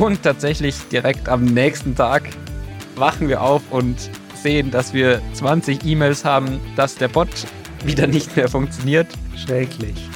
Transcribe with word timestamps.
Und 0.00 0.22
tatsächlich 0.22 0.76
direkt 0.90 1.28
am 1.28 1.44
nächsten 1.44 1.94
Tag 1.94 2.22
wachen 2.96 3.28
wir 3.28 3.42
auf 3.42 3.60
und 3.68 3.96
sehen, 4.34 4.70
dass 4.70 4.94
wir 4.94 5.20
20 5.34 5.84
E-Mails 5.84 6.24
haben, 6.24 6.58
dass 6.74 6.94
der 6.94 7.08
Bot 7.08 7.28
wieder 7.84 8.06
nicht 8.06 8.34
mehr 8.34 8.48
funktioniert. 8.48 9.08
Schrecklich. 9.36 10.08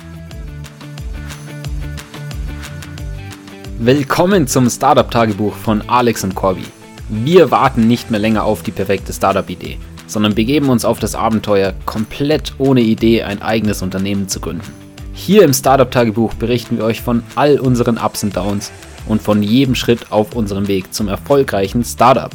Willkommen 3.78 4.46
zum 4.46 4.70
Startup-Tagebuch 4.70 5.54
von 5.54 5.86
Alex 5.86 6.24
und 6.24 6.34
Corby. 6.34 6.64
Wir 7.10 7.50
warten 7.50 7.86
nicht 7.86 8.10
mehr 8.10 8.20
länger 8.20 8.44
auf 8.44 8.62
die 8.62 8.70
perfekte 8.70 9.12
Startup-Idee, 9.12 9.76
sondern 10.06 10.34
begeben 10.34 10.70
uns 10.70 10.86
auf 10.86 10.98
das 10.98 11.14
Abenteuer, 11.14 11.74
komplett 11.84 12.54
ohne 12.56 12.80
Idee 12.80 13.24
ein 13.24 13.42
eigenes 13.42 13.82
Unternehmen 13.82 14.28
zu 14.28 14.40
gründen. 14.40 14.72
Hier 15.12 15.42
im 15.42 15.52
Startup-Tagebuch 15.52 16.32
berichten 16.32 16.78
wir 16.78 16.84
euch 16.84 17.02
von 17.02 17.22
all 17.34 17.60
unseren 17.60 17.98
Ups 17.98 18.22
und 18.24 18.34
Downs 18.34 18.72
und 19.06 19.22
von 19.22 19.42
jedem 19.42 19.74
Schritt 19.74 20.12
auf 20.12 20.34
unserem 20.34 20.68
Weg 20.68 20.92
zum 20.92 21.08
erfolgreichen 21.08 21.84
Startup. 21.84 22.30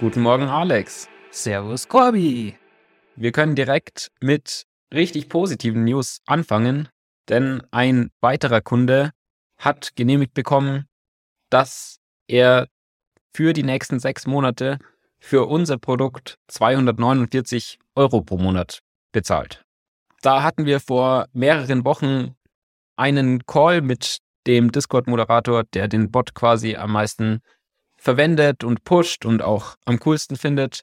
Guten 0.00 0.22
Morgen, 0.22 0.48
Alex. 0.48 1.08
Servus, 1.30 1.86
Corby. 1.86 2.56
Wir 3.14 3.30
können 3.30 3.54
direkt 3.54 4.10
mit 4.20 4.66
richtig 4.92 5.28
positiven 5.28 5.84
News 5.84 6.20
anfangen, 6.26 6.88
denn 7.28 7.62
ein 7.70 8.10
weiterer 8.20 8.60
Kunde 8.60 9.12
hat 9.58 9.94
genehmigt 9.94 10.34
bekommen, 10.34 10.86
dass 11.50 12.00
er 12.26 12.66
für 13.32 13.52
die 13.52 13.62
nächsten 13.62 14.00
sechs 14.00 14.26
Monate 14.26 14.78
für 15.22 15.46
unser 15.46 15.78
Produkt 15.78 16.36
249 16.48 17.78
Euro 17.94 18.22
pro 18.22 18.38
Monat 18.38 18.80
bezahlt. 19.12 19.64
Da 20.20 20.42
hatten 20.42 20.66
wir 20.66 20.80
vor 20.80 21.26
mehreren 21.32 21.84
Wochen 21.84 22.34
einen 22.96 23.46
Call 23.46 23.82
mit 23.82 24.18
dem 24.48 24.72
Discord-Moderator, 24.72 25.62
der 25.72 25.86
den 25.86 26.10
Bot 26.10 26.34
quasi 26.34 26.74
am 26.74 26.92
meisten 26.92 27.40
verwendet 27.96 28.64
und 28.64 28.82
pusht 28.82 29.24
und 29.24 29.42
auch 29.42 29.76
am 29.84 30.00
coolsten 30.00 30.36
findet. 30.36 30.82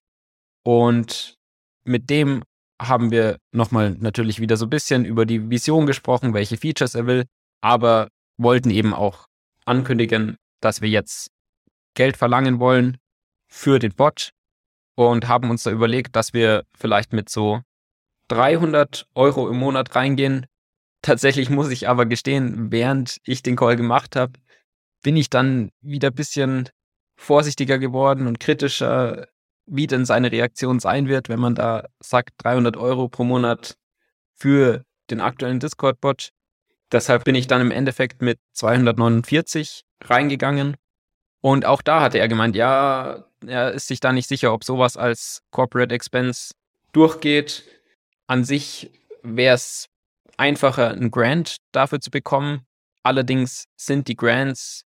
Und 0.63 1.35
mit 1.83 2.09
dem 2.09 2.43
haben 2.81 3.11
wir 3.11 3.39
nochmal 3.51 3.97
natürlich 3.99 4.39
wieder 4.39 4.55
so 4.55 4.65
ein 4.65 4.69
bisschen 4.69 5.03
über 5.03 5.25
die 5.25 5.49
Vision 5.49 5.85
gesprochen, 5.85 6.33
welche 6.33 6.55
Features 6.55 6.95
er 6.95 7.07
will, 7.07 7.25
aber 7.59 8.07
wollten 8.37 8.69
eben 8.69 8.93
auch 8.93 9.25
ankündigen, 9.65 10.37
dass 10.61 10.81
wir 10.81 10.89
jetzt 10.89 11.29
Geld 11.93 12.15
verlangen 12.15 12.59
wollen 12.61 12.97
für 13.49 13.79
den 13.79 13.93
Bot 13.93 14.31
und 14.95 15.27
haben 15.27 15.49
uns 15.49 15.63
da 15.63 15.71
überlegt, 15.71 16.15
dass 16.15 16.33
wir 16.33 16.65
vielleicht 16.75 17.13
mit 17.13 17.29
so 17.29 17.61
300 18.29 19.07
Euro 19.15 19.49
im 19.49 19.57
Monat 19.57 19.95
reingehen. 19.95 20.45
Tatsächlich 21.01 21.49
muss 21.49 21.69
ich 21.69 21.89
aber 21.89 22.05
gestehen, 22.05 22.71
während 22.71 23.17
ich 23.23 23.41
den 23.41 23.55
Call 23.55 23.75
gemacht 23.75 24.15
habe, 24.15 24.33
bin 25.01 25.17
ich 25.17 25.29
dann 25.29 25.71
wieder 25.81 26.09
ein 26.09 26.15
bisschen 26.15 26.69
vorsichtiger 27.15 27.79
geworden 27.79 28.27
und 28.27 28.39
kritischer, 28.39 29.27
wie 29.65 29.87
denn 29.87 30.05
seine 30.05 30.31
Reaktion 30.31 30.79
sein 30.79 31.07
wird, 31.07 31.29
wenn 31.29 31.39
man 31.39 31.55
da 31.55 31.87
sagt 31.99 32.31
300 32.37 32.77
Euro 32.77 33.07
pro 33.07 33.23
Monat 33.23 33.77
für 34.35 34.83
den 35.09 35.21
aktuellen 35.21 35.59
Discord-Bot. 35.59 36.29
Deshalb 36.91 37.23
bin 37.23 37.35
ich 37.35 37.47
dann 37.47 37.61
im 37.61 37.71
Endeffekt 37.71 38.21
mit 38.21 38.39
249 38.53 39.83
reingegangen. 40.03 40.75
Und 41.41 41.65
auch 41.65 41.81
da 41.81 42.01
hatte 42.01 42.19
er 42.19 42.27
gemeint, 42.27 42.55
ja, 42.55 43.25
er 43.45 43.71
ist 43.71 43.87
sich 43.87 43.99
da 43.99 44.11
nicht 44.11 44.27
sicher, 44.27 44.53
ob 44.53 44.63
sowas 44.63 44.97
als 44.97 45.41
Corporate 45.51 45.93
Expense 45.93 46.53
durchgeht. 46.91 47.63
An 48.27 48.43
sich 48.43 48.91
wäre 49.23 49.55
es 49.55 49.87
einfacher, 50.37 50.89
einen 50.89 51.11
Grant 51.11 51.57
dafür 51.71 51.99
zu 51.99 52.11
bekommen. 52.11 52.65
Allerdings 53.03 53.65
sind 53.77 54.07
die 54.07 54.15
Grants 54.15 54.83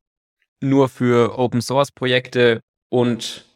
nur 0.61 0.89
für 0.89 1.39
Open 1.39 1.63
Source 1.63 1.91
Projekte 1.93 2.61
und 2.89 3.47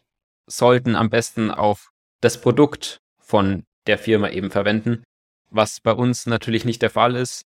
sollten 0.46 0.96
am 0.96 1.10
besten 1.10 1.50
auf 1.50 1.90
das 2.20 2.40
Produkt 2.40 2.98
von 3.18 3.64
der 3.86 3.98
Firma 3.98 4.30
eben 4.30 4.50
verwenden, 4.50 5.04
was 5.50 5.80
bei 5.80 5.92
uns 5.92 6.26
natürlich 6.26 6.64
nicht 6.64 6.82
der 6.82 6.90
Fall 6.90 7.14
ist. 7.16 7.42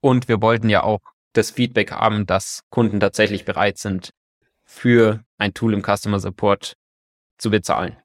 Und 0.00 0.28
wir 0.28 0.40
wollten 0.40 0.68
ja 0.68 0.82
auch 0.82 1.00
das 1.32 1.50
Feedback 1.50 1.90
haben, 1.90 2.26
dass 2.26 2.60
Kunden 2.70 3.00
tatsächlich 3.00 3.44
bereit 3.44 3.78
sind, 3.78 4.10
für 4.64 5.24
ein 5.38 5.54
Tool 5.54 5.74
im 5.74 5.82
Customer 5.82 6.18
Support 6.18 6.74
zu 7.38 7.50
bezahlen. 7.50 7.96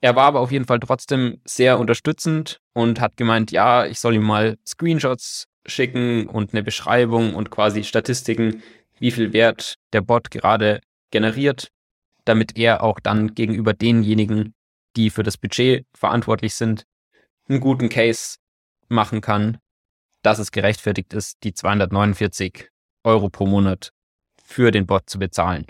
Er 0.00 0.14
war 0.14 0.24
aber 0.24 0.40
auf 0.40 0.52
jeden 0.52 0.66
Fall 0.66 0.80
trotzdem 0.80 1.40
sehr 1.44 1.78
unterstützend 1.78 2.60
und 2.74 3.00
hat 3.00 3.16
gemeint, 3.16 3.50
ja, 3.50 3.86
ich 3.86 3.98
soll 3.98 4.14
ihm 4.14 4.22
mal 4.22 4.58
Screenshots 4.66 5.46
schicken 5.66 6.26
und 6.26 6.52
eine 6.52 6.62
Beschreibung 6.62 7.34
und 7.34 7.50
quasi 7.50 7.82
Statistiken, 7.82 8.62
wie 8.98 9.10
viel 9.10 9.32
Wert 9.32 9.76
der 9.92 10.02
Bot 10.02 10.30
gerade 10.30 10.80
generiert, 11.10 11.68
damit 12.24 12.56
er 12.56 12.82
auch 12.82 13.00
dann 13.00 13.34
gegenüber 13.34 13.72
denjenigen, 13.72 14.54
die 14.96 15.10
für 15.10 15.22
das 15.22 15.36
Budget 15.36 15.86
verantwortlich 15.94 16.54
sind, 16.54 16.84
einen 17.48 17.60
guten 17.60 17.88
Case 17.88 18.36
machen 18.88 19.20
kann, 19.20 19.58
dass 20.22 20.38
es 20.38 20.52
gerechtfertigt 20.52 21.12
ist, 21.12 21.42
die 21.42 21.54
249 21.54 22.68
Euro 23.04 23.28
pro 23.28 23.46
Monat 23.46 23.92
für 24.42 24.70
den 24.70 24.86
Bot 24.86 25.08
zu 25.08 25.18
bezahlen. 25.18 25.66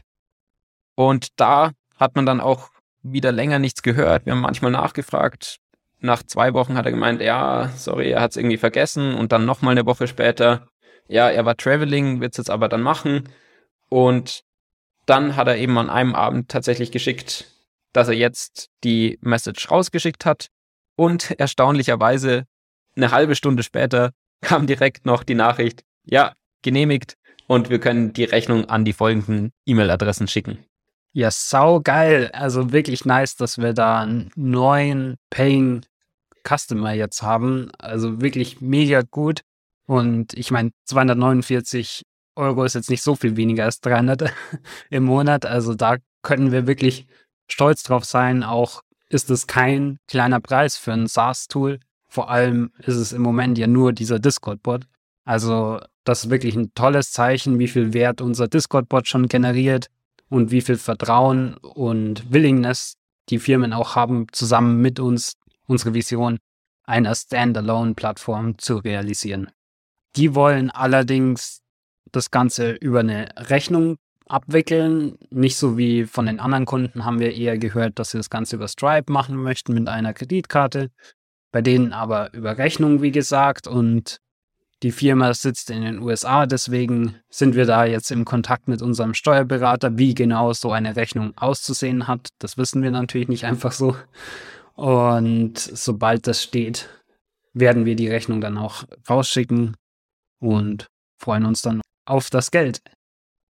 Und 0.97 1.39
da 1.39 1.71
hat 1.95 2.17
man 2.17 2.27
dann 2.27 2.41
auch 2.41 2.71
wieder 3.03 3.31
länger 3.31 3.61
nichts 3.61 3.83
gehört. 3.83 4.27
Wir 4.27 4.33
haben 4.33 4.41
manchmal 4.41 4.73
nachgefragt. 4.73 5.59
Nach 6.01 6.23
zwei 6.23 6.53
Wochen 6.55 6.77
hat 6.77 6.87
er 6.87 6.91
gemeint, 6.91 7.23
ja, 7.23 7.71
sorry, 7.77 8.11
er 8.11 8.21
hat 8.21 8.33
es 8.33 8.37
irgendwie 8.37 8.57
vergessen. 8.57 9.15
Und 9.15 9.31
dann 9.31 9.45
nochmal 9.45 9.73
eine 9.73 9.87
Woche 9.87 10.09
später, 10.09 10.67
ja, 11.07 11.31
er 11.31 11.45
war 11.45 11.57
traveling, 11.57 12.21
wird 12.21 12.33
es 12.33 12.39
jetzt 12.39 12.51
aber 12.51 12.69
dann 12.69 12.83
machen. 12.83 13.29
Und 13.89 14.43
dann 15.07 15.37
hat 15.37 15.47
er 15.47 15.57
eben 15.57 15.79
an 15.79 15.89
einem 15.89 16.15
Abend 16.15 16.49
tatsächlich 16.51 16.91
geschickt, 16.91 17.47
dass 17.93 18.09
er 18.09 18.15
jetzt 18.15 18.69
die 18.83 19.19
Message 19.21 19.71
rausgeschickt 19.71 20.25
hat. 20.25 20.49
Und 20.97 21.39
erstaunlicherweise 21.39 22.47
eine 22.97 23.11
halbe 23.13 23.37
Stunde 23.37 23.63
später 23.63 24.13
kam 24.41 24.67
direkt 24.67 25.07
noch 25.07 25.23
die 25.23 25.35
Nachricht, 25.35 25.85
ja, 26.05 26.33
genehmigt 26.63 27.17
und 27.47 27.71
wir 27.71 27.79
können 27.79 28.13
die 28.13 28.25
Rechnung 28.25 28.65
an 28.69 28.85
die 28.85 28.93
folgenden 28.93 29.53
E-Mail-Adressen 29.67 30.27
schicken. 30.27 30.65
Ja, 31.17 31.31
sau 31.31 31.81
geil. 31.81 32.29
Also 32.35 32.73
wirklich 32.73 33.07
nice, 33.07 33.37
dass 33.37 33.57
wir 33.57 33.73
da 33.73 34.03
einen 34.03 34.31
neuen 34.37 35.17
Paying 35.31 35.81
Customer 36.47 36.93
jetzt 36.93 37.23
haben. 37.23 37.71
Also 37.79 38.21
wirklich 38.21 38.61
mega 38.61 39.01
gut. 39.01 39.41
Und 39.87 40.35
ich 40.35 40.51
meine, 40.51 40.73
249 40.85 42.03
Euro 42.35 42.65
ist 42.65 42.75
jetzt 42.75 42.91
nicht 42.91 43.03
so 43.03 43.15
viel 43.15 43.39
weniger 43.39 43.65
als 43.65 43.81
300 43.81 44.31
im 44.91 45.05
Monat. 45.05 45.47
Also 45.47 45.75
da 45.75 45.97
können 46.21 46.53
wir 46.53 46.67
wirklich 46.67 47.07
stolz 47.49 47.83
drauf 47.83 48.05
sein. 48.05 48.43
Auch 48.43 48.83
ist 49.09 49.31
es 49.31 49.47
kein 49.47 49.99
kleiner 50.09 50.41
Preis 50.41 50.77
für 50.77 50.93
ein 50.93 51.07
SaaS-Tool. 51.07 51.81
Vor 52.09 52.29
allem 52.29 52.73
ist 52.81 52.97
es 52.97 53.15
im 53.15 53.23
Moment 53.23 53.57
ja 53.57 53.67
nur 53.67 53.95
dieser 53.95 54.19
Discord-Bot. 54.19 54.87
Also 55.25 55.81
das 56.05 56.25
ist 56.25 56.31
wirklich 56.31 56.57
ein 56.57 56.75
tolles 56.75 57.11
Zeichen, 57.11 57.59
wie 57.59 57.69
viel 57.69 57.95
Wert 57.95 58.21
unser 58.21 58.49
Discord-Bot 58.49 59.09
schon 59.09 59.29
generiert 59.29 59.89
und 60.29 60.51
wie 60.51 60.61
viel 60.61 60.77
Vertrauen 60.77 61.57
und 61.57 62.33
Willingness 62.33 62.97
die 63.29 63.39
Firmen 63.39 63.73
auch 63.73 63.97
haben, 63.97 64.27
zusammen 64.33 64.81
mit 64.81 65.01
uns 65.01 65.35
unsere 65.67 65.95
Vision 65.95 66.39
einer 66.85 67.15
Standalone-Plattform 67.15 68.59
zu 68.59 68.77
realisieren. 68.77 69.51
Die 70.15 70.35
wollen 70.35 70.71
allerdings 70.71 71.61
das 72.13 72.31
Ganze 72.31 72.73
über 72.73 73.01
eine 73.01 73.29
Rechnung 73.37 73.97
abwickeln. 74.27 75.19
Nicht 75.31 75.57
so 75.57 75.77
wie 75.77 76.05
von 76.05 76.27
den 76.27 76.41
anderen 76.41 76.65
Kunden 76.65 77.05
haben 77.05 77.19
wir 77.19 77.35
eher 77.35 77.59
gehört, 77.59 77.99
dass 77.99 78.11
sie 78.11 78.19
das 78.19 78.31
Ganze 78.31 78.57
über 78.57 78.69
Stripe 78.69 79.13
machen 79.13 79.37
möchten 79.37 79.75
mit 79.75 79.89
einer 79.89 80.15
Kreditkarte. 80.15 80.91
Bei 81.53 81.63
denen 81.63 81.93
aber 81.93 82.33
über 82.33 82.59
Rechnung, 82.59 83.03
wie 83.03 83.13
gesagt. 83.13 83.67
Und 83.67 84.21
die 84.83 84.93
Firma 84.93 85.33
sitzt 85.33 85.71
in 85.71 85.83
den 85.83 86.01
USA, 86.01 86.47
deswegen 86.47 87.17
sind 87.31 87.55
wir 87.55 87.65
da 87.65 87.85
jetzt 87.85 88.11
im 88.11 88.25
Kontakt 88.25 88.69
mit 88.69 88.83
unserem 88.83 89.15
Steuerberater, 89.15 89.97
wie 89.97 90.15
genau 90.15 90.53
so 90.53 90.71
eine 90.71 90.97
Rechnung 90.97 91.33
auszusehen 91.37 92.07
hat. 92.07 92.29
Das 92.39 92.59
wissen 92.59 92.83
wir 92.83 92.91
natürlich 92.91 93.29
nicht 93.29 93.45
einfach 93.45 93.73
so. 93.73 93.97
Und 94.75 95.59
sobald 95.59 96.27
das 96.27 96.43
steht, 96.43 96.91
werden 97.55 97.87
wir 97.87 97.97
die 97.97 98.09
Rechnung 98.09 98.43
dann 98.43 98.59
auch 98.59 98.85
rausschicken 99.09 99.77
und 100.41 100.87
freuen 101.19 101.47
uns 101.47 101.63
dann 101.63 101.81
auf 102.05 102.29
das 102.29 102.51
Geld. 102.51 102.83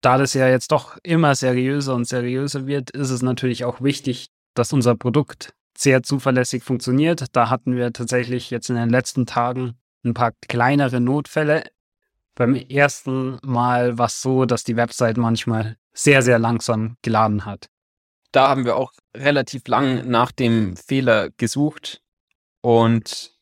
Da 0.02 0.18
das 0.18 0.34
ja 0.34 0.50
jetzt 0.50 0.74
doch 0.74 0.98
immer 1.04 1.34
seriöser 1.34 1.96
und 1.96 2.06
seriöser 2.06 2.68
wird, 2.68 2.92
ist 2.92 3.10
es 3.10 3.22
natürlich 3.22 3.64
auch 3.64 3.82
wichtig, 3.82 4.28
dass 4.54 4.74
unser 4.74 4.96
Produkt 4.96 5.54
sehr 5.78 6.04
zuverlässig 6.04 6.64
funktioniert. 6.64 7.28
Da 7.32 7.50
hatten 7.50 7.78
wir 7.78 7.94
tatsächlich 7.94 8.50
jetzt 8.50 8.70
in 8.70 8.76
den 8.76 8.90
letzten 8.90 9.26
Tagen 9.26 9.76
ein 10.04 10.14
paar 10.14 10.34
kleinere 10.48 11.00
Notfälle. 11.00 11.64
Beim 12.36 12.56
ersten 12.56 13.38
Mal 13.44 13.98
war 13.98 14.08
es 14.08 14.22
so, 14.22 14.46
dass 14.46 14.64
die 14.64 14.76
Website 14.76 15.18
manchmal 15.18 15.78
sehr, 15.94 16.22
sehr 16.22 16.40
langsam 16.40 16.98
geladen 17.02 17.46
hat. 17.46 17.70
Da 18.32 18.50
haben 18.50 18.66
wir 18.66 18.76
auch 18.76 18.94
relativ 19.16 19.68
lang 19.68 20.10
nach 20.10 20.32
dem 20.32 20.76
Fehler 20.76 21.30
gesucht 21.38 22.02
und 22.62 23.38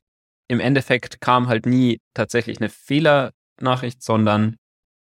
im 0.49 0.59
Endeffekt 0.59 1.21
kam 1.21 1.47
halt 1.47 1.65
nie 1.65 2.01
tatsächlich 2.13 2.59
eine 2.59 2.67
Fehlernachricht, 2.67 4.03
sondern 4.03 4.57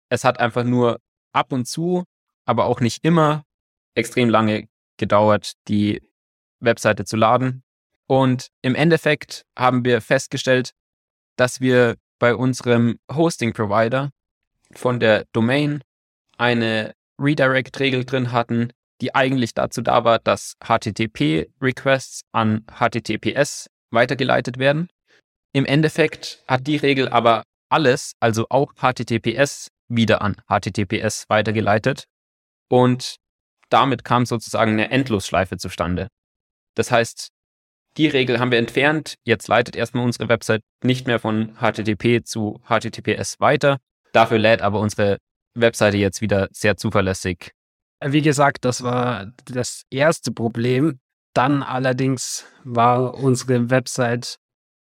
es 0.08 0.24
hat 0.24 0.40
einfach 0.40 0.64
nur 0.64 1.00
ab 1.34 1.52
und 1.52 1.66
zu, 1.66 2.04
aber 2.46 2.64
auch 2.64 2.80
nicht 2.80 3.04
immer 3.04 3.44
extrem 3.94 4.30
lange 4.30 4.68
gedauert, 4.96 5.52
die 5.68 6.00
Webseite 6.60 7.04
zu 7.04 7.16
laden. 7.16 7.62
Und 8.06 8.48
im 8.62 8.74
Endeffekt 8.74 9.44
haben 9.56 9.84
wir 9.84 10.00
festgestellt, 10.00 10.72
dass 11.36 11.60
wir 11.60 11.96
bei 12.18 12.34
unserem 12.34 12.98
Hosting-Provider 13.12 14.10
von 14.72 15.00
der 15.00 15.24
Domain 15.32 15.82
eine 16.36 16.94
Redirect-Regel 17.18 18.04
drin 18.04 18.32
hatten, 18.32 18.70
die 19.00 19.14
eigentlich 19.14 19.54
dazu 19.54 19.82
da 19.82 20.04
war, 20.04 20.18
dass 20.18 20.54
HTTP-Requests 20.64 22.22
an 22.32 22.64
HTTPS 22.78 23.68
weitergeleitet 23.90 24.58
werden. 24.58 24.88
Im 25.52 25.66
Endeffekt 25.66 26.42
hat 26.48 26.66
die 26.66 26.76
Regel 26.76 27.08
aber 27.08 27.44
alles, 27.68 28.12
also 28.20 28.46
auch 28.50 28.72
HTTPS, 28.74 29.68
wieder 29.88 30.22
an 30.22 30.36
HTTPS 30.48 31.28
weitergeleitet. 31.28 32.04
Und 32.68 33.16
damit 33.68 34.04
kam 34.04 34.26
sozusagen 34.26 34.72
eine 34.72 34.90
Endlosschleife 34.90 35.56
zustande. 35.56 36.08
Das 36.74 36.90
heißt, 36.90 37.28
die 37.96 38.08
Regel 38.08 38.40
haben 38.40 38.50
wir 38.50 38.58
entfernt. 38.58 39.14
Jetzt 39.24 39.48
leitet 39.48 39.76
erstmal 39.76 40.04
unsere 40.04 40.28
Website 40.28 40.62
nicht 40.82 41.06
mehr 41.06 41.20
von 41.20 41.56
HTTP 41.56 42.24
zu 42.24 42.60
HTTPS 42.68 43.40
weiter. 43.40 43.78
Dafür 44.12 44.38
lädt 44.38 44.62
aber 44.62 44.80
unsere 44.80 45.18
Webseite 45.54 45.96
jetzt 45.96 46.20
wieder 46.20 46.48
sehr 46.52 46.76
zuverlässig. 46.76 47.52
Wie 48.04 48.22
gesagt, 48.22 48.64
das 48.64 48.82
war 48.82 49.32
das 49.46 49.84
erste 49.90 50.32
Problem. 50.32 50.98
Dann 51.34 51.62
allerdings 51.62 52.46
war 52.62 53.14
unsere 53.14 53.70
Website 53.70 54.36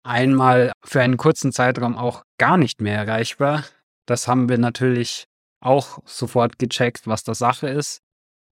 einmal 0.02 0.72
für 0.84 1.00
einen 1.00 1.16
kurzen 1.16 1.52
Zeitraum 1.52 1.96
auch 1.96 2.22
gar 2.38 2.56
nicht 2.56 2.80
mehr 2.80 2.98
erreichbar. 2.98 3.64
Das 4.06 4.28
haben 4.28 4.48
wir 4.48 4.58
natürlich 4.58 5.24
auch 5.60 5.98
sofort 6.04 6.58
gecheckt, 6.58 7.06
was 7.06 7.24
da 7.24 7.34
Sache 7.34 7.68
ist. 7.68 8.00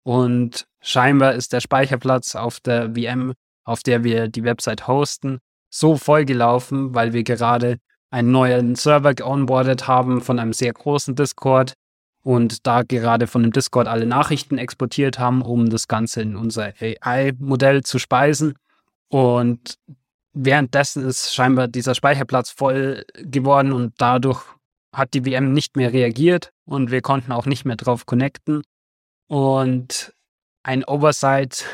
Und 0.04 0.66
scheinbar 0.82 1.34
ist 1.34 1.54
der 1.54 1.62
Speicherplatz 1.62 2.36
auf 2.36 2.60
der 2.60 2.96
VM, 2.96 3.34
auf 3.68 3.84
der 3.84 4.04
wir 4.04 4.30
die 4.30 4.44
Website 4.44 4.88
hosten, 4.88 5.40
so 5.70 5.98
vollgelaufen, 5.98 6.96
weil 6.96 7.14
wir 7.14 7.24
gerade 7.24 7.78
einen 8.10 8.32
neuen 8.32 8.76
Server 8.76 9.14
geonboardet 9.14 9.88
haben 9.88 10.22
von 10.22 10.40
einem 10.40 10.54
sehr 10.54 10.72
großen 10.72 11.16
Discord 11.16 11.74
und 12.24 12.66
da 12.66 12.84
gerade 12.84 13.28
von 13.28 13.44
dem 13.44 13.52
Discord 13.52 13.88
alle 13.88 14.06
Nachrichten 14.06 14.58
exportiert 14.58 15.20
haben, 15.20 15.42
um 15.42 15.70
das 15.70 15.90
Ganze 15.90 16.22
in 16.22 16.38
unser 16.38 16.74
AI-Modell 16.80 17.84
zu 17.84 18.00
speisen. 18.00 18.56
Und 19.10 19.78
währenddessen 20.34 21.06
ist 21.06 21.34
scheinbar 21.34 21.68
dieser 21.68 21.94
Speicherplatz 21.94 22.50
voll 22.50 23.06
geworden 23.16 23.74
und 23.74 23.94
dadurch 23.98 24.42
hat 24.94 25.14
die 25.14 25.30
VM 25.30 25.52
nicht 25.52 25.76
mehr 25.76 25.92
reagiert 25.92 26.52
und 26.66 26.90
wir 26.90 27.02
konnten 27.02 27.34
auch 27.34 27.46
nicht 27.46 27.66
mehr 27.66 27.76
drauf 27.76 28.06
connecten. 28.06 28.64
Und 29.28 30.14
ein 30.64 30.86
Oversight, 30.86 31.66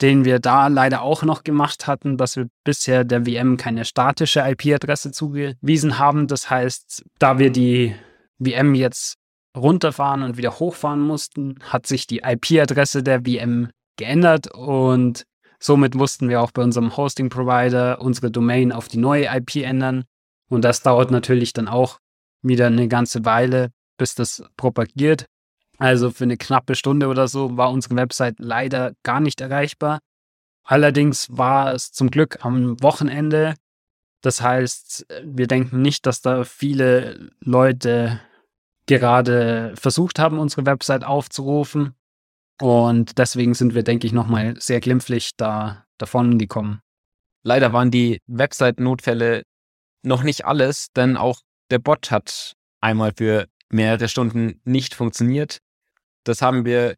den 0.00 0.24
wir 0.24 0.40
da 0.40 0.66
leider 0.66 1.02
auch 1.02 1.22
noch 1.22 1.44
gemacht 1.44 1.86
hatten, 1.86 2.16
dass 2.16 2.36
wir 2.36 2.48
bisher 2.64 3.04
der 3.04 3.26
VM 3.26 3.56
keine 3.56 3.84
statische 3.84 4.40
IP-Adresse 4.40 5.12
zugewiesen 5.12 5.98
haben. 5.98 6.26
Das 6.26 6.50
heißt, 6.50 7.04
da 7.18 7.38
wir 7.38 7.50
die 7.50 7.94
VM 8.42 8.74
jetzt 8.74 9.16
runterfahren 9.56 10.22
und 10.22 10.36
wieder 10.36 10.58
hochfahren 10.58 11.00
mussten, 11.00 11.56
hat 11.62 11.86
sich 11.86 12.06
die 12.06 12.22
IP-Adresse 12.24 13.02
der 13.02 13.22
VM 13.22 13.70
geändert 13.96 14.52
und 14.52 15.24
somit 15.60 15.94
mussten 15.94 16.28
wir 16.28 16.42
auch 16.42 16.50
bei 16.50 16.62
unserem 16.62 16.96
Hosting-Provider 16.96 18.00
unsere 18.00 18.30
Domain 18.30 18.72
auf 18.72 18.88
die 18.88 18.98
neue 18.98 19.26
IP 19.26 19.56
ändern. 19.56 20.04
Und 20.50 20.62
das 20.62 20.82
dauert 20.82 21.10
natürlich 21.10 21.52
dann 21.52 21.68
auch 21.68 21.98
wieder 22.42 22.66
eine 22.66 22.88
ganze 22.88 23.24
Weile, 23.24 23.70
bis 23.96 24.14
das 24.14 24.42
propagiert. 24.56 25.26
Also 25.78 26.10
für 26.10 26.24
eine 26.24 26.36
knappe 26.36 26.74
Stunde 26.74 27.08
oder 27.08 27.28
so 27.28 27.56
war 27.56 27.70
unsere 27.70 27.96
Website 27.96 28.36
leider 28.38 28.92
gar 29.02 29.20
nicht 29.20 29.40
erreichbar. 29.40 30.00
Allerdings 30.64 31.28
war 31.30 31.74
es 31.74 31.92
zum 31.92 32.10
Glück 32.10 32.44
am 32.44 32.80
Wochenende. 32.82 33.54
Das 34.22 34.40
heißt, 34.40 35.06
wir 35.22 35.46
denken 35.46 35.82
nicht, 35.82 36.06
dass 36.06 36.22
da 36.22 36.44
viele 36.44 37.30
Leute 37.40 38.20
gerade 38.86 39.74
versucht 39.76 40.18
haben, 40.18 40.38
unsere 40.38 40.64
Website 40.64 41.04
aufzurufen. 41.04 41.94
Und 42.60 43.18
deswegen 43.18 43.54
sind 43.54 43.74
wir, 43.74 43.82
denke 43.82 44.06
ich, 44.06 44.12
nochmal 44.12 44.54
sehr 44.60 44.80
glimpflich 44.80 45.32
da 45.36 45.84
davon 45.98 46.38
gekommen. 46.38 46.80
Leider 47.42 47.72
waren 47.72 47.90
die 47.90 48.20
Website-Notfälle 48.26 49.42
noch 50.02 50.22
nicht 50.22 50.44
alles, 50.44 50.88
denn 50.96 51.16
auch 51.16 51.40
der 51.70 51.78
Bot 51.78 52.10
hat 52.10 52.54
einmal 52.80 53.12
für 53.16 53.46
mehrere 53.70 54.08
Stunden 54.08 54.60
nicht 54.64 54.94
funktioniert. 54.94 55.58
Das 56.24 56.42
haben 56.42 56.64
wir 56.64 56.96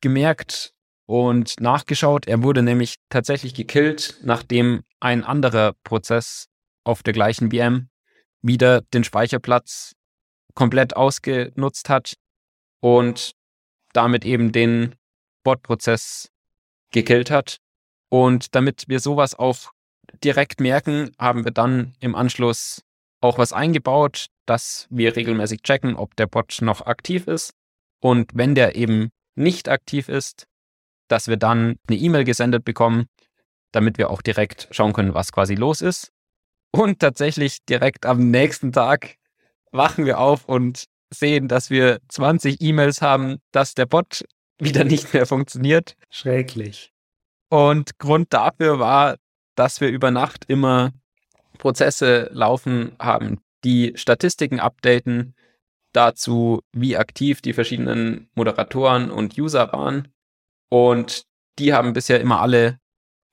gemerkt 0.00 0.72
und 1.06 1.60
nachgeschaut. 1.60 2.26
Er 2.26 2.42
wurde 2.42 2.62
nämlich 2.62 2.96
tatsächlich 3.08 3.54
gekillt, 3.54 4.18
nachdem 4.22 4.82
ein 5.00 5.24
anderer 5.24 5.74
Prozess 5.84 6.46
auf 6.84 7.02
der 7.02 7.12
gleichen 7.12 7.50
VM 7.50 7.88
wieder 8.42 8.82
den 8.82 9.04
Speicherplatz 9.04 9.92
komplett 10.54 10.96
ausgenutzt 10.96 11.88
hat 11.88 12.14
und 12.80 13.32
damit 13.92 14.24
eben 14.24 14.52
den 14.52 14.94
Bot-Prozess 15.42 16.30
gekillt 16.90 17.30
hat. 17.30 17.58
Und 18.08 18.54
damit 18.54 18.84
wir 18.88 19.00
sowas 19.00 19.34
auch 19.34 19.72
direkt 20.22 20.60
merken, 20.60 21.10
haben 21.18 21.44
wir 21.44 21.52
dann 21.52 21.94
im 22.00 22.14
Anschluss 22.14 22.82
auch 23.20 23.38
was 23.38 23.52
eingebaut, 23.52 24.26
dass 24.46 24.86
wir 24.90 25.16
regelmäßig 25.16 25.62
checken, 25.62 25.96
ob 25.96 26.16
der 26.16 26.26
Bot 26.26 26.58
noch 26.60 26.86
aktiv 26.86 27.26
ist. 27.26 27.52
Und 28.00 28.32
wenn 28.34 28.54
der 28.54 28.76
eben 28.76 29.10
nicht 29.34 29.68
aktiv 29.68 30.08
ist, 30.08 30.46
dass 31.08 31.28
wir 31.28 31.36
dann 31.36 31.76
eine 31.88 31.98
E-Mail 31.98 32.24
gesendet 32.24 32.64
bekommen, 32.64 33.06
damit 33.72 33.98
wir 33.98 34.10
auch 34.10 34.22
direkt 34.22 34.68
schauen 34.70 34.92
können, 34.92 35.14
was 35.14 35.32
quasi 35.32 35.54
los 35.54 35.80
ist. 35.80 36.10
Und 36.70 36.98
tatsächlich 37.00 37.64
direkt 37.68 38.06
am 38.06 38.30
nächsten 38.30 38.72
Tag 38.72 39.16
wachen 39.72 40.06
wir 40.06 40.18
auf 40.18 40.48
und 40.48 40.84
sehen, 41.10 41.48
dass 41.48 41.70
wir 41.70 42.00
20 42.08 42.60
E-Mails 42.60 43.02
haben, 43.02 43.38
dass 43.52 43.74
der 43.74 43.86
Bot 43.86 44.24
wieder 44.58 44.84
nicht 44.84 45.12
mehr 45.14 45.26
funktioniert. 45.26 45.96
Schrecklich. 46.10 46.92
Und 47.48 47.98
Grund 47.98 48.32
dafür 48.32 48.78
war, 48.78 49.16
dass 49.54 49.80
wir 49.80 49.88
über 49.88 50.10
Nacht 50.10 50.44
immer 50.48 50.92
Prozesse 51.58 52.28
laufen 52.32 52.96
haben, 52.98 53.40
die 53.64 53.92
Statistiken 53.96 54.60
updaten 54.60 55.34
dazu, 55.92 56.60
wie 56.72 56.96
aktiv 56.96 57.40
die 57.40 57.52
verschiedenen 57.52 58.28
Moderatoren 58.34 59.10
und 59.10 59.38
User 59.38 59.72
waren. 59.72 60.08
Und 60.68 61.24
die 61.58 61.72
haben 61.72 61.92
bisher 61.92 62.20
immer 62.20 62.40
alle 62.40 62.78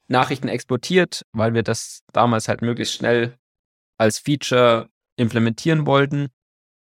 Nachrichten 0.08 0.48
exportiert, 0.48 1.26
weil 1.32 1.54
wir 1.54 1.64
das 1.64 2.04
damals 2.14 2.48
halt 2.48 2.62
möglichst 2.62 2.94
schnell 2.94 3.38
als 3.98 4.20
Feature 4.20 4.90
implementieren 5.16 5.86
wollten. 5.86 6.28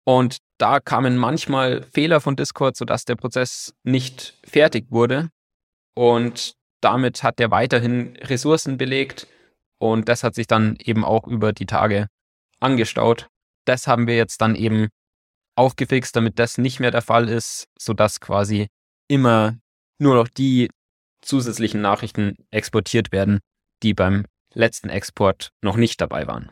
Und 0.04 0.38
da 0.58 0.80
kamen 0.80 1.18
manchmal 1.18 1.84
Fehler 1.84 2.22
von 2.22 2.36
Discord, 2.36 2.76
sodass 2.76 3.06
der 3.06 3.16
Prozess 3.16 3.74
nicht 3.84 4.40
fertig 4.44 4.88
wurde. 4.90 5.30
Und 5.94 6.56
damit 6.82 7.24
hat 7.24 7.40
er 7.40 7.52
weiterhin 7.52 8.18
Ressourcen 8.18 8.78
belegt 8.78 9.28
und 9.78 10.10
das 10.10 10.24
hat 10.24 10.36
sich 10.36 10.48
dann 10.48 10.76
eben 10.84 11.06
auch 11.06 11.28
über 11.28 11.54
die 11.54 11.66
Tage 11.66 12.08
angestaut. 12.62 13.28
Das 13.66 13.88
haben 13.88 14.08
wir 14.08 14.16
jetzt 14.16 14.42
dann 14.42 14.56
eben 14.56 14.88
aufgefixt, 15.56 16.16
damit 16.16 16.40
das 16.40 16.58
nicht 16.58 16.80
mehr 16.80 16.92
der 16.92 17.02
Fall 17.02 17.30
ist, 17.30 17.68
sodass 17.78 18.20
quasi 18.20 18.68
immer 19.08 19.58
nur 20.00 20.16
noch 20.16 20.28
die 20.28 20.70
zusätzlichen 21.22 21.82
Nachrichten 21.82 22.36
exportiert 22.50 23.12
werden, 23.12 23.40
die 23.84 23.94
beim 23.94 24.26
letzten 24.54 24.90
Export 24.90 25.52
noch 25.62 25.76
nicht 25.76 26.02
dabei 26.02 26.28
waren. 26.28 26.52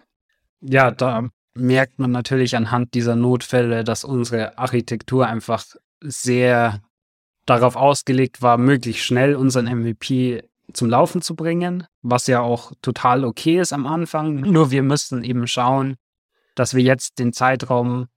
Ja, 0.62 0.92
da 0.92 1.30
merkt 1.56 2.00
man 2.00 2.12
natürlich 2.12 2.56
anhand 2.56 2.94
dieser 2.94 3.16
Notfälle, 3.16 3.84
dass 3.84 4.04
unsere 4.04 4.58
Architektur 4.58 5.28
einfach 5.28 5.66
sehr 6.02 6.82
darauf 7.46 7.76
ausgelegt 7.76 8.42
war, 8.42 8.58
möglichst 8.58 9.04
schnell 9.04 9.36
unseren 9.36 9.66
MVP 9.66 10.44
zum 10.74 10.90
Laufen 10.90 11.22
zu 11.22 11.36
bringen, 11.36 11.86
was 12.02 12.28
ja 12.28 12.42
auch 12.42 12.72
total 12.82 13.26
okay 13.26 13.60
ist 13.60 13.74
am 13.74 13.88
Anfang. 13.88 14.36
Nur 14.42 14.72
wir 14.72 14.84
müssen 14.84 15.24
eben 15.24 15.48
schauen, 15.48 15.96
dass 16.56 16.74
wir 16.74 16.84
jetzt 16.84 17.20
den 17.20 17.34
Zeitraum 17.34 18.08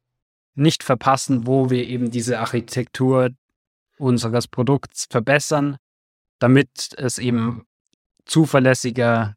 nicht 0.55 0.83
verpassen, 0.83 1.47
wo 1.47 1.71
wir 1.71 1.87
eben 1.89 2.11
diese 2.11 2.39
Architektur 2.39 3.31
unseres 3.99 4.49
Produkts 4.49 5.07
verbessern, 5.09 5.77
damit 6.39 6.95
es 6.97 7.19
eben 7.19 7.65
zuverlässiger 8.25 9.37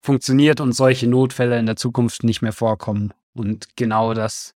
funktioniert 0.00 0.60
und 0.60 0.72
solche 0.72 1.08
Notfälle 1.08 1.58
in 1.58 1.66
der 1.66 1.76
Zukunft 1.76 2.22
nicht 2.22 2.42
mehr 2.42 2.52
vorkommen. 2.52 3.12
Und 3.34 3.76
genau 3.76 4.14
das 4.14 4.54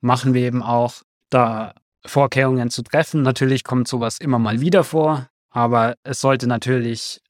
machen 0.00 0.34
wir 0.34 0.42
eben 0.42 0.62
auch, 0.62 1.02
da 1.30 1.74
Vorkehrungen 2.04 2.70
zu 2.70 2.82
treffen. 2.82 3.22
Natürlich 3.22 3.64
kommt 3.64 3.88
sowas 3.88 4.18
immer 4.18 4.38
mal 4.38 4.60
wieder 4.60 4.84
vor, 4.84 5.28
aber 5.50 5.96
es 6.02 6.20
sollte 6.20 6.46
natürlich 6.46 7.20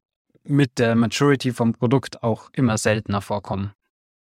mit 0.45 0.79
der 0.79 0.95
Maturity 0.95 1.53
vom 1.53 1.73
Produkt 1.73 2.23
auch 2.23 2.51
immer 2.53 2.79
seltener 2.79 3.21
vorkommen. 3.21 3.73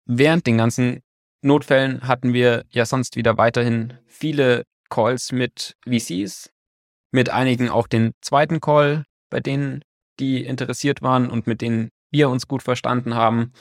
während 0.05 0.45
den 0.45 0.57
ganzen 0.57 1.01
Notfällen 1.41 2.07
hatten 2.07 2.33
wir 2.33 2.65
ja 2.69 2.85
sonst 2.85 3.15
wieder 3.15 3.37
weiterhin 3.37 3.97
viele 4.05 4.63
Calls 4.89 5.31
mit 5.31 5.75
VCs, 5.85 6.51
mit 7.11 7.29
einigen 7.29 7.69
auch 7.69 7.87
den 7.87 8.13
zweiten 8.21 8.61
Call, 8.61 9.05
bei 9.29 9.39
denen 9.39 9.83
die 10.19 10.45
interessiert 10.45 11.01
waren 11.01 11.29
und 11.29 11.47
mit 11.47 11.61
denen 11.61 11.89
wir 12.11 12.29
uns 12.29 12.47
gut 12.47 12.63
verstanden 12.63 13.15
haben. 13.15 13.51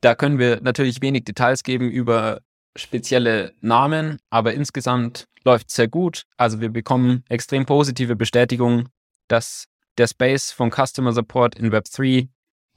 Da 0.00 0.14
können 0.14 0.38
wir 0.38 0.60
natürlich 0.60 1.00
wenig 1.00 1.24
Details 1.24 1.62
geben 1.62 1.90
über 1.90 2.40
spezielle 2.76 3.54
Namen, 3.60 4.18
aber 4.28 4.52
insgesamt 4.52 5.26
läuft 5.44 5.68
es 5.68 5.76
sehr 5.76 5.88
gut. 5.88 6.24
Also 6.36 6.60
wir 6.60 6.68
bekommen 6.68 7.24
extrem 7.28 7.64
positive 7.64 8.16
Bestätigung, 8.16 8.88
dass 9.28 9.66
der 9.98 10.06
Space 10.06 10.52
von 10.52 10.70
Customer 10.70 11.12
Support 11.12 11.56
in 11.56 11.72
Web3 11.72 12.28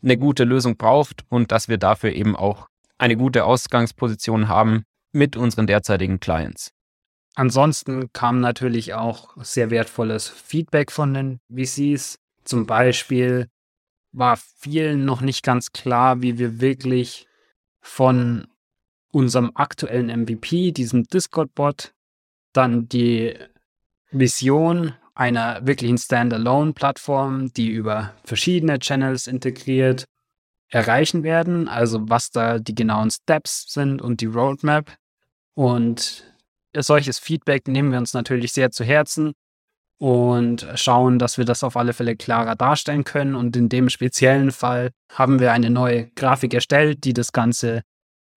eine 0.02 0.18
gute 0.18 0.44
Lösung 0.44 0.78
braucht 0.78 1.26
und 1.30 1.52
dass 1.52 1.68
wir 1.68 1.78
dafür 1.78 2.14
eben 2.14 2.36
auch 2.36 2.68
eine 2.98 3.18
gute 3.18 3.46
Ausgangsposition 3.46 4.48
haben 4.48 4.84
mit 5.12 5.36
unseren 5.36 5.68
derzeitigen 5.68 6.20
Clients. 6.20 6.72
Ansonsten 7.36 8.12
kam 8.12 8.40
natürlich 8.42 8.94
auch 8.94 9.36
sehr 9.38 9.70
wertvolles 9.70 10.28
Feedback 10.28 10.92
von 10.92 11.14
den 11.14 11.40
VCs. 11.50 12.20
Zum 12.44 12.66
Beispiel 12.66 13.48
war 14.12 14.38
vielen 14.38 15.06
noch 15.06 15.22
nicht 15.22 15.44
ganz 15.44 15.72
klar, 15.72 16.22
wie 16.22 16.38
wir 16.38 16.60
wirklich 16.60 17.28
von 17.82 18.48
unserem 19.12 19.52
aktuellen 19.56 20.08
MVP, 20.24 20.72
diesem 20.72 21.04
Discord-Bot, 21.04 21.94
dann 22.54 22.90
die 22.90 23.38
Vision 24.12 24.94
einer 25.20 25.60
wirklichen 25.68 25.98
Standalone-Plattform, 25.98 27.52
die 27.52 27.68
über 27.68 28.14
verschiedene 28.24 28.80
Channels 28.80 29.28
integriert, 29.28 30.06
erreichen 30.70 31.24
werden. 31.24 31.68
Also 31.68 32.08
was 32.08 32.32
da 32.32 32.58
die 32.58 32.74
genauen 32.74 33.12
Steps 33.12 33.66
sind 33.68 34.02
und 34.02 34.22
die 34.22 34.28
Roadmap. 34.28 34.96
Und 35.56 36.24
solches 36.74 37.20
Feedback 37.20 37.68
nehmen 37.68 37.92
wir 37.92 38.00
uns 38.00 38.14
natürlich 38.14 38.54
sehr 38.54 38.72
zu 38.72 38.86
Herzen 38.86 39.34
und 39.98 40.66
schauen, 40.76 41.20
dass 41.20 41.38
wir 41.38 41.44
das 41.44 41.66
auf 41.66 41.76
alle 41.76 41.92
Fälle 41.92 42.16
klarer 42.16 42.56
darstellen 42.56 43.04
können. 43.04 43.36
Und 43.36 43.58
in 43.58 43.68
dem 43.68 43.90
speziellen 43.90 44.52
Fall 44.52 44.92
haben 45.12 45.42
wir 45.42 45.52
eine 45.52 45.70
neue 45.70 46.12
Grafik 46.12 46.54
erstellt, 46.54 47.04
die 47.04 47.12
das 47.12 47.34
Ganze 47.34 47.82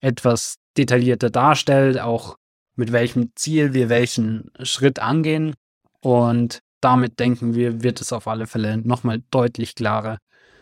etwas 0.01 0.57
detaillierter 0.77 1.31
darstellt, 1.31 2.01
auch 2.01 2.35
mit 2.75 2.91
welchem 2.91 3.31
Ziel 3.37 3.73
wir 3.73 3.89
welchen 3.89 4.51
Schritt 4.63 4.99
angehen. 4.99 5.55
Und 6.01 6.61
damit 6.83 7.19
denken 7.21 7.55
wir, 7.55 7.83
wird 7.83 8.01
es 8.01 8.13
auf 8.13 8.29
alle 8.29 8.47
Fälle 8.47 8.77
nochmal 8.77 9.23
deutlich 9.31 9.75
klarer 9.75 10.19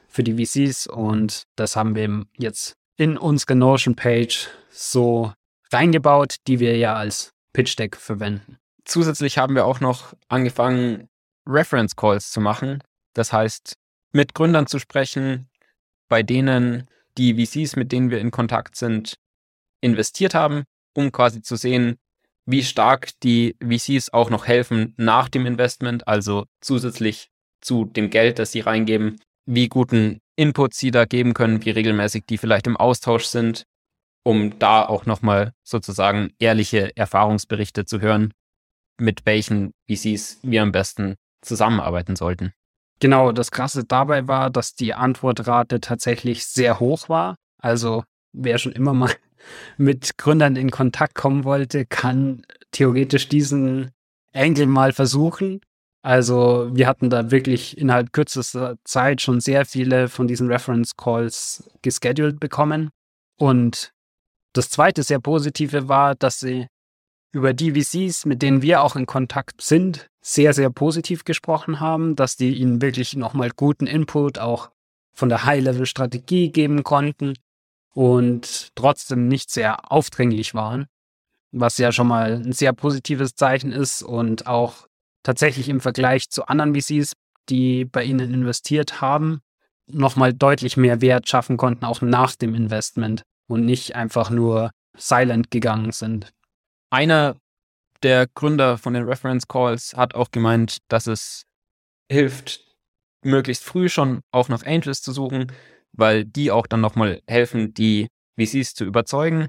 für 0.06 0.22
die 0.22 0.44
VCs. 0.44 0.86
Und 0.86 1.44
das 1.56 1.74
haben 1.74 1.94
wir 1.94 2.26
jetzt 2.36 2.74
in 2.96 3.16
unsere 3.16 3.56
Notion-Page 3.56 4.48
so 4.70 5.32
reingebaut, 5.72 6.36
die 6.46 6.60
wir 6.60 6.76
ja 6.76 6.94
als 6.94 7.32
Pitch 7.52 7.78
Deck 7.78 7.96
verwenden. 7.96 8.58
Zusätzlich 8.84 9.38
haben 9.38 9.54
wir 9.54 9.64
auch 9.64 9.80
noch 9.80 10.14
angefangen, 10.28 11.08
Reference 11.46 11.96
Calls 11.96 12.30
zu 12.30 12.40
machen. 12.40 12.82
Das 13.14 13.32
heißt, 13.32 13.74
mit 14.12 14.34
Gründern 14.34 14.66
zu 14.66 14.78
sprechen, 14.78 15.48
bei 16.08 16.22
denen 16.22 16.86
die 17.16 17.34
VCs, 17.34 17.76
mit 17.76 17.92
denen 17.92 18.10
wir 18.10 18.20
in 18.20 18.30
Kontakt 18.30 18.76
sind, 18.76 19.14
investiert 19.80 20.34
haben, 20.34 20.64
um 20.94 21.12
quasi 21.12 21.40
zu 21.42 21.56
sehen, 21.56 21.96
wie 22.50 22.64
stark 22.64 23.10
die 23.22 23.56
VCs 23.62 24.12
auch 24.12 24.30
noch 24.30 24.46
helfen 24.46 24.94
nach 24.96 25.28
dem 25.28 25.46
Investment, 25.46 26.08
also 26.08 26.46
zusätzlich 26.60 27.28
zu 27.60 27.84
dem 27.84 28.10
Geld, 28.10 28.38
das 28.38 28.52
sie 28.52 28.60
reingeben, 28.60 29.20
wie 29.46 29.68
guten 29.68 30.20
Input 30.36 30.74
sie 30.74 30.90
da 30.90 31.04
geben 31.04 31.34
können, 31.34 31.64
wie 31.64 31.70
regelmäßig 31.70 32.24
die 32.28 32.38
vielleicht 32.38 32.66
im 32.66 32.76
Austausch 32.76 33.24
sind, 33.24 33.64
um 34.24 34.58
da 34.58 34.84
auch 34.84 35.06
nochmal 35.06 35.52
sozusagen 35.62 36.30
ehrliche 36.38 36.96
Erfahrungsberichte 36.96 37.84
zu 37.84 38.00
hören, 38.00 38.32
mit 38.98 39.26
welchen 39.26 39.72
VCs 39.90 40.40
wir 40.42 40.62
am 40.62 40.72
besten 40.72 41.16
zusammenarbeiten 41.42 42.16
sollten. 42.16 42.52
Genau, 43.00 43.32
das 43.32 43.50
Krasse 43.50 43.84
dabei 43.84 44.28
war, 44.28 44.50
dass 44.50 44.74
die 44.74 44.92
Antwortrate 44.92 45.80
tatsächlich 45.80 46.44
sehr 46.46 46.80
hoch 46.80 47.08
war. 47.08 47.36
Also 47.58 48.04
wer 48.32 48.58
schon 48.58 48.72
immer 48.72 48.92
mal 48.92 49.14
mit 49.76 50.18
Gründern 50.18 50.56
in 50.56 50.70
Kontakt 50.70 51.14
kommen 51.14 51.44
wollte, 51.44 51.86
kann 51.86 52.42
theoretisch 52.70 53.28
diesen 53.28 53.90
Engel 54.32 54.66
mal 54.66 54.92
versuchen. 54.92 55.60
Also 56.02 56.70
wir 56.72 56.86
hatten 56.86 57.10
da 57.10 57.30
wirklich 57.30 57.76
innerhalb 57.76 58.12
kürzester 58.12 58.76
Zeit 58.84 59.20
schon 59.20 59.40
sehr 59.40 59.66
viele 59.66 60.08
von 60.08 60.26
diesen 60.26 60.48
Reference 60.48 60.96
Calls 60.96 61.70
gescheduled 61.82 62.40
bekommen. 62.40 62.90
Und 63.36 63.92
das 64.52 64.70
zweite 64.70 65.02
sehr 65.02 65.20
positive 65.20 65.88
war, 65.88 66.14
dass 66.14 66.40
sie 66.40 66.68
über 67.32 67.52
die 67.52 67.72
VCs, 67.72 68.26
mit 68.26 68.42
denen 68.42 68.62
wir 68.62 68.82
auch 68.82 68.96
in 68.96 69.06
Kontakt 69.06 69.62
sind, 69.62 70.08
sehr, 70.20 70.52
sehr 70.52 70.70
positiv 70.70 71.24
gesprochen 71.24 71.80
haben, 71.80 72.16
dass 72.16 72.36
die 72.36 72.56
ihnen 72.56 72.82
wirklich 72.82 73.14
nochmal 73.14 73.50
guten 73.54 73.86
Input 73.86 74.38
auch 74.38 74.70
von 75.12 75.28
der 75.28 75.44
High-Level-Strategie 75.44 76.50
geben 76.50 76.82
konnten 76.82 77.34
und 77.94 78.70
trotzdem 78.74 79.28
nicht 79.28 79.50
sehr 79.50 79.90
aufdringlich 79.90 80.54
waren, 80.54 80.86
was 81.52 81.78
ja 81.78 81.92
schon 81.92 82.06
mal 82.06 82.34
ein 82.34 82.52
sehr 82.52 82.72
positives 82.72 83.34
Zeichen 83.34 83.72
ist 83.72 84.02
und 84.02 84.46
auch 84.46 84.86
tatsächlich 85.22 85.68
im 85.68 85.80
Vergleich 85.80 86.30
zu 86.30 86.46
anderen 86.46 86.74
VCs, 86.74 87.12
die 87.48 87.84
bei 87.84 88.04
ihnen 88.04 88.32
investiert 88.32 89.00
haben, 89.00 89.40
nochmal 89.86 90.32
deutlich 90.32 90.76
mehr 90.76 91.00
Wert 91.00 91.28
schaffen 91.28 91.56
konnten, 91.56 91.84
auch 91.84 92.00
nach 92.00 92.36
dem 92.36 92.54
Investment 92.54 93.22
und 93.48 93.64
nicht 93.64 93.96
einfach 93.96 94.30
nur 94.30 94.70
silent 94.96 95.50
gegangen 95.50 95.92
sind. 95.92 96.30
Einer 96.90 97.36
der 98.02 98.26
Gründer 98.28 98.78
von 98.78 98.94
den 98.94 99.04
Reference 99.04 99.46
Calls 99.46 99.94
hat 99.96 100.14
auch 100.14 100.30
gemeint, 100.30 100.78
dass 100.88 101.06
es 101.06 101.44
hilft, 102.10 102.64
möglichst 103.22 103.64
früh 103.64 103.88
schon 103.88 104.20
auch 104.30 104.48
nach 104.48 104.64
Angels 104.64 105.02
zu 105.02 105.12
suchen, 105.12 105.52
weil 105.92 106.24
die 106.24 106.50
auch 106.50 106.66
dann 106.66 106.80
nochmal 106.80 107.22
helfen, 107.26 107.74
die 107.74 108.08
VCs 108.38 108.74
zu 108.74 108.84
überzeugen. 108.84 109.48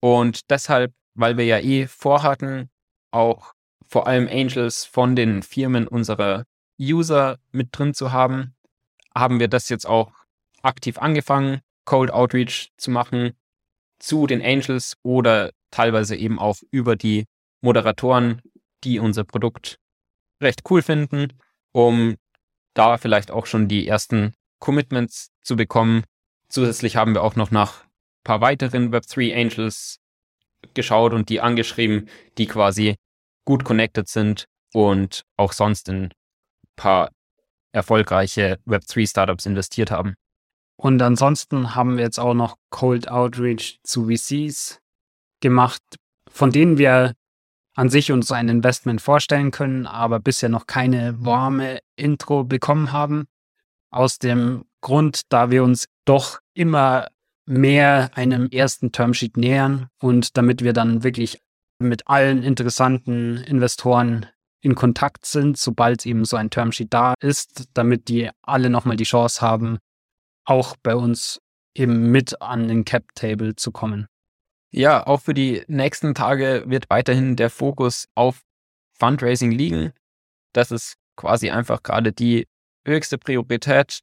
Und 0.00 0.50
deshalb, 0.50 0.92
weil 1.14 1.36
wir 1.36 1.44
ja 1.44 1.58
eh 1.58 1.86
vorhatten, 1.86 2.70
auch 3.10 3.52
vor 3.86 4.06
allem 4.06 4.28
Angels 4.28 4.84
von 4.84 5.16
den 5.16 5.42
Firmen 5.42 5.86
unserer 5.86 6.44
User 6.80 7.38
mit 7.52 7.68
drin 7.72 7.94
zu 7.94 8.12
haben, 8.12 8.54
haben 9.14 9.40
wir 9.40 9.48
das 9.48 9.68
jetzt 9.68 9.86
auch 9.86 10.12
aktiv 10.62 10.98
angefangen, 10.98 11.60
Cold 11.84 12.10
Outreach 12.10 12.72
zu 12.76 12.90
machen 12.90 13.32
zu 13.98 14.26
den 14.26 14.42
Angels 14.42 14.96
oder 15.02 15.52
teilweise 15.70 16.16
eben 16.16 16.38
auch 16.38 16.56
über 16.70 16.96
die 16.96 17.24
Moderatoren, 17.62 18.42
die 18.84 18.98
unser 18.98 19.24
Produkt 19.24 19.78
recht 20.42 20.62
cool 20.70 20.82
finden, 20.82 21.32
um 21.72 22.16
da 22.74 22.98
vielleicht 22.98 23.30
auch 23.30 23.46
schon 23.46 23.68
die 23.68 23.88
ersten 23.88 24.34
Commitments 24.58 25.30
zu 25.42 25.56
bekommen. 25.56 26.04
Zusätzlich 26.48 26.96
haben 26.96 27.14
wir 27.14 27.22
auch 27.22 27.36
noch 27.36 27.50
nach 27.50 27.84
ein 27.84 28.24
paar 28.24 28.40
weiteren 28.40 28.92
Web3 28.92 29.34
Angels 29.34 29.98
geschaut 30.74 31.12
und 31.12 31.28
die 31.28 31.40
angeschrieben, 31.40 32.08
die 32.38 32.46
quasi 32.46 32.96
gut 33.44 33.64
connected 33.64 34.08
sind 34.08 34.46
und 34.72 35.22
auch 35.36 35.52
sonst 35.52 35.88
in 35.88 36.04
ein 36.04 36.12
paar 36.76 37.10
erfolgreiche 37.72 38.58
Web3 38.66 39.08
Startups 39.08 39.46
investiert 39.46 39.90
haben. 39.90 40.14
Und 40.76 41.00
ansonsten 41.00 41.74
haben 41.74 41.96
wir 41.96 42.04
jetzt 42.04 42.18
auch 42.18 42.34
noch 42.34 42.56
Cold 42.70 43.08
Outreach 43.08 43.80
zu 43.82 44.08
VCs 44.08 44.80
gemacht, 45.40 45.82
von 46.30 46.50
denen 46.50 46.78
wir 46.78 47.14
an 47.74 47.88
sich 47.90 48.12
uns 48.12 48.32
ein 48.32 48.48
Investment 48.48 49.00
vorstellen 49.00 49.50
können, 49.50 49.86
aber 49.86 50.18
bisher 50.18 50.48
noch 50.48 50.66
keine 50.66 51.24
warme 51.24 51.80
Intro 51.94 52.44
bekommen 52.44 52.92
haben. 52.92 53.26
Aus 53.96 54.18
dem 54.18 54.66
Grund, 54.82 55.22
da 55.30 55.50
wir 55.50 55.64
uns 55.64 55.86
doch 56.04 56.40
immer 56.52 57.08
mehr 57.46 58.10
einem 58.14 58.48
ersten 58.50 58.92
Termsheet 58.92 59.38
nähern 59.38 59.88
und 60.02 60.36
damit 60.36 60.62
wir 60.62 60.74
dann 60.74 61.02
wirklich 61.02 61.40
mit 61.78 62.06
allen 62.06 62.42
interessanten 62.42 63.38
Investoren 63.38 64.26
in 64.60 64.74
Kontakt 64.74 65.24
sind, 65.24 65.56
sobald 65.56 66.04
eben 66.04 66.26
so 66.26 66.36
ein 66.36 66.50
Termsheet 66.50 66.92
da 66.92 67.14
ist, 67.20 67.68
damit 67.72 68.08
die 68.08 68.28
alle 68.42 68.68
nochmal 68.68 68.96
die 68.96 69.04
Chance 69.04 69.40
haben, 69.40 69.78
auch 70.44 70.76
bei 70.82 70.94
uns 70.94 71.40
eben 71.74 72.10
mit 72.10 72.42
an 72.42 72.68
den 72.68 72.84
Cap-Table 72.84 73.56
zu 73.56 73.72
kommen. 73.72 74.08
Ja, 74.72 75.06
auch 75.06 75.22
für 75.22 75.32
die 75.32 75.62
nächsten 75.68 76.14
Tage 76.14 76.64
wird 76.66 76.90
weiterhin 76.90 77.36
der 77.36 77.48
Fokus 77.48 78.08
auf 78.14 78.42
Fundraising 78.98 79.52
liegen. 79.52 79.92
Das 80.52 80.70
ist 80.70 80.96
quasi 81.16 81.48
einfach 81.48 81.82
gerade 81.82 82.12
die 82.12 82.46
höchste 82.86 83.18
Priorität, 83.18 84.00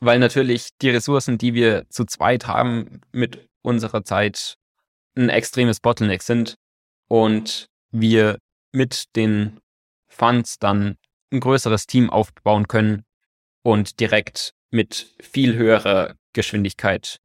weil 0.00 0.18
natürlich 0.18 0.68
die 0.80 0.90
Ressourcen, 0.90 1.38
die 1.38 1.54
wir 1.54 1.88
zu 1.88 2.04
zweit 2.04 2.46
haben 2.46 3.00
mit 3.12 3.48
unserer 3.62 4.04
Zeit, 4.04 4.56
ein 5.16 5.28
extremes 5.28 5.80
Bottleneck 5.80 6.22
sind 6.22 6.56
und 7.08 7.66
wir 7.90 8.38
mit 8.72 9.16
den 9.16 9.60
Funds 10.08 10.58
dann 10.58 10.96
ein 11.32 11.40
größeres 11.40 11.86
Team 11.86 12.10
aufbauen 12.10 12.68
können 12.68 13.04
und 13.62 14.00
direkt 14.00 14.52
mit 14.70 15.14
viel 15.20 15.56
höherer 15.56 16.14
Geschwindigkeit 16.32 17.18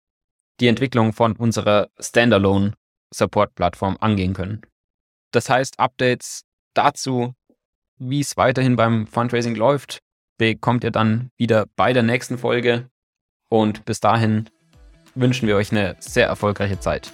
die 0.59 0.67
Entwicklung 0.67 1.13
von 1.13 1.35
unserer 1.35 1.89
Standalone 1.99 2.73
Support-Plattform 3.13 3.97
angehen 3.99 4.33
können. 4.33 4.61
Das 5.31 5.49
heißt, 5.49 5.79
Updates 5.79 6.43
dazu, 6.73 7.33
wie 7.97 8.21
es 8.21 8.37
weiterhin 8.37 8.75
beim 8.75 9.07
Fundraising 9.07 9.55
läuft, 9.55 9.99
bekommt 10.37 10.83
ihr 10.83 10.91
dann 10.91 11.29
wieder 11.37 11.65
bei 11.75 11.93
der 11.93 12.03
nächsten 12.03 12.37
Folge. 12.37 12.89
Und 13.49 13.85
bis 13.85 13.99
dahin 13.99 14.49
wünschen 15.15 15.47
wir 15.47 15.55
euch 15.55 15.71
eine 15.71 15.95
sehr 15.99 16.27
erfolgreiche 16.27 16.79
Zeit. 16.79 17.11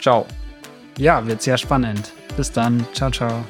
Ciao. 0.00 0.26
Ja, 0.96 1.26
wird 1.26 1.42
sehr 1.42 1.58
spannend. 1.58 2.12
Bis 2.36 2.50
dann. 2.50 2.86
Ciao, 2.92 3.10
ciao. 3.10 3.44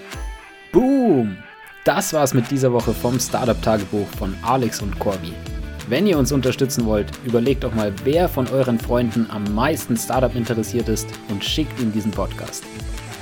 Boom! 0.73 1.38
Das 1.85 2.12
war's 2.12 2.35
mit 2.35 2.50
dieser 2.50 2.73
Woche 2.73 2.93
vom 2.93 3.19
Startup-Tagebuch 3.19 4.07
von 4.19 4.35
Alex 4.43 4.83
und 4.83 4.99
Corby. 4.99 5.33
Wenn 5.88 6.07
ihr 6.07 6.19
uns 6.19 6.33
unterstützen 6.33 6.85
wollt, 6.85 7.11
überlegt 7.25 7.65
doch 7.65 7.75
mal, 7.75 7.95
wer 8.05 8.29
von 8.29 8.47
euren 8.49 8.79
Freunden 8.79 9.27
am 9.31 9.55
meisten 9.55 9.97
Startup 9.97 10.35
interessiert 10.35 10.88
ist 10.91 11.09
und 11.31 11.43
schickt 11.43 11.81
ihm 11.81 11.93
diesen 11.93 12.11
Podcast. 12.11 12.65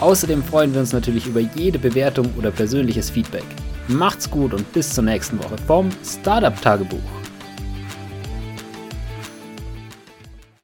Außerdem 0.00 0.42
freuen 0.42 0.74
wir 0.74 0.80
uns 0.80 0.92
natürlich 0.92 1.26
über 1.28 1.40
jede 1.40 1.78
Bewertung 1.78 2.28
oder 2.36 2.50
persönliches 2.50 3.08
Feedback. 3.08 3.44
Macht's 3.88 4.28
gut 4.28 4.52
und 4.52 4.72
bis 4.72 4.92
zur 4.92 5.04
nächsten 5.04 5.38
Woche 5.38 5.56
vom 5.66 5.90
Startup 6.04 6.60
Tagebuch. 6.60 7.25